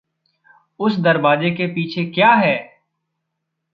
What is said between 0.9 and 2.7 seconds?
दरवाज़े के पीछे क्या है?